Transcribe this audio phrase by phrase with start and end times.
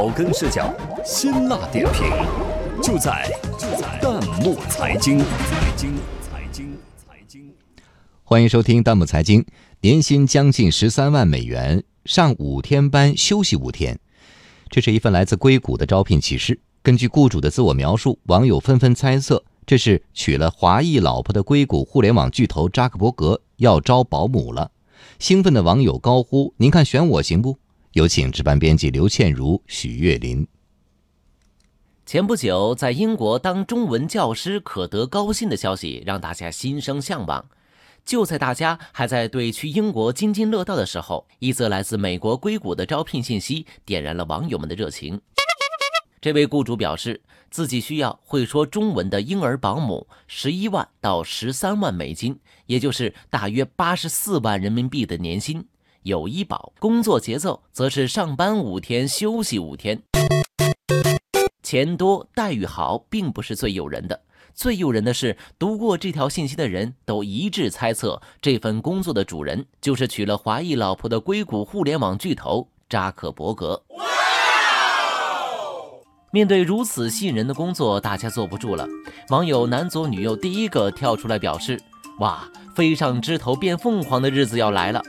[0.00, 2.10] 草根视角，辛辣点评，
[2.82, 5.18] 就在就在弹幕财经。
[5.18, 7.52] 财经财经财经，
[8.24, 9.44] 欢迎收听弹幕财经。
[9.82, 14.00] 年薪将近十三万美元，上五天班休息五天，
[14.70, 16.58] 这是一份来自硅谷的招聘启事。
[16.82, 24.70] 根据雇主的自我描述，网友纷纷猜测这是娶了华裔老婆的硅谷互联网巨头扎克伯格要招保姆了。
[25.18, 27.58] 兴奋的网友高呼：“您看选我行不？”
[27.94, 30.46] 有请值班编辑刘倩茹、许月林。
[32.06, 37.44] 前不久，在英国当中文教师可得高薪的消息让大家心生向往。
[38.04, 45.20] 就在大家还在对去英国津津乐道的时候，一则来自美国硅谷的招聘信息点燃了网友们的热情。
[46.20, 47.20] 这位雇主表示，
[47.50, 55.66] 自己需要会说中文的婴儿保姆，十一万到十三万美金，也就是大约八十四万人民币的年薪。
[56.02, 60.02] 有医保，工作节奏则是上班五天休息五天，
[61.62, 64.18] 钱多待遇好，并不是最诱人的。
[64.54, 73.82] 最诱人的是，读过这条信息的人都一致猜测，这份工作的主人就是娶了华裔老婆的硅谷互联网巨头扎克伯格。
[76.32, 78.88] 面对如此吸引人的工作，大家坐不住了。
[79.28, 81.78] 网友男左女右第一个跳出来表示
[82.20, 85.02] ：“哇，飞上枝头变凤凰的日子要来了！”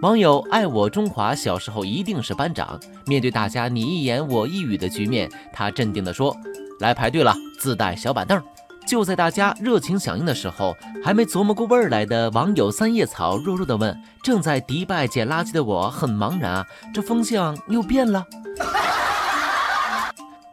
[0.00, 2.78] 网友爱我中华小时候一定是班长。
[3.04, 6.36] 面对大家你一言我一语的局面，他镇定地说
[6.78, 8.40] ：“来排队了，自带小板凳。”
[8.86, 18.24] 就在大家热情响应的时候，还没琢磨过味儿来的网友三叶草弱弱地问：“正在迪拜捡垃圾的我很茫然啊，这风向又变了。”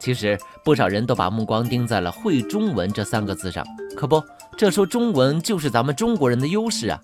[0.02, 3.64] 其实不少人都把目光盯在了会中文这三个字上，
[3.96, 4.22] 可不，
[4.58, 7.00] 这说中文就是咱们中国人的优势啊。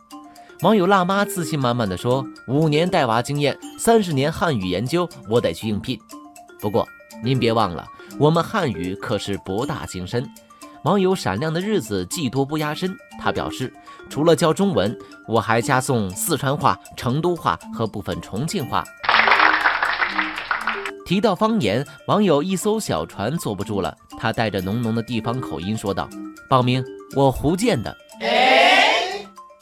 [0.62, 6.00] 网友辣妈自信满满的说：“五年带娃经验，三十年汉语研究，我得去应聘。
[6.60, 6.88] 不过
[7.24, 7.84] 您别忘了，
[8.20, 10.24] 我们汉语可是博大精深。”
[10.86, 13.74] 网友闪亮的日子技多不压身，他表示，
[14.08, 14.96] 除了教中文，
[15.28, 18.84] 我还加送四川话、成都话和部分重庆话。
[21.08, 26.08] 提到方言，网友一艘小船坐不住了，他带着浓浓的地方口音说道
[26.48, 26.84] ：“报名，
[27.16, 27.98] 我福建的。”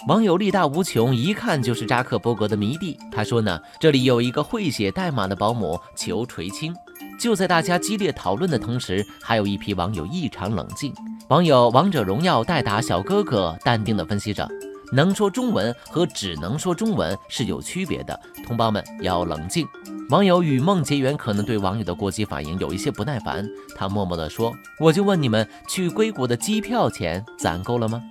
[0.08, 2.98] 网友力大无穷，一看就是扎克伯格的迷弟。
[3.12, 6.74] 他说呢，这里有一个会写代码的保姆，求垂青。
[7.20, 10.94] 就在大家激烈讨论的同时，还有一批网友异常冷静。
[11.28, 14.48] 网友王者荣耀代打小哥哥淡定地分析着，
[14.94, 18.18] 能说中文和只能说中文是有区别的，
[18.48, 19.68] 同胞们要冷静。
[20.10, 23.46] 网友与梦结缘可能对网友的过激反应有一些不耐烦，
[23.76, 28.02] 他默默地说：“我就问你们，去硅谷的机票钱攒够了吗？”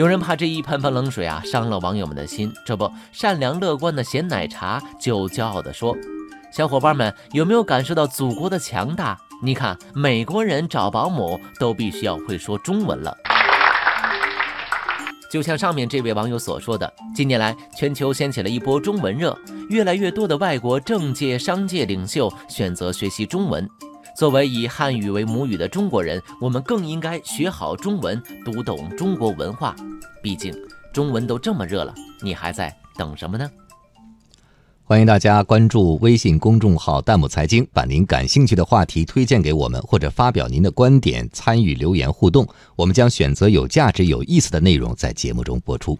[0.00, 5.94] 有人怕这一盆盆冷水啊伤了网友们的心，这不，善良乐观的咸奶茶就骄傲地说
[6.50, 9.18] ：“小伙伴们有没有感受到祖国的强大？
[9.42, 13.14] 你看，美国人找保姆都必须要会说中文了。”
[15.30, 19.38] 就像上面这位网友所说的，近年来全球掀起了一波中文热，
[19.68, 23.68] 越来越多的外国政界、商界领袖选择学习中文。
[24.16, 29.74] 作为以汉语为母语的中国人，我们更应该学好中文，读懂中国文化。
[30.22, 30.54] 毕竟
[30.92, 33.50] 中文都这么热了，你还在等什么呢？
[34.84, 42.46] 欢迎大家关注微信公众号“弹幕财经”，把您感兴趣的话题推荐给我们，或者发表您的观点，参与留言互动。
[42.74, 45.96] 我们将选择有价值、有意思的内容在节目中播出。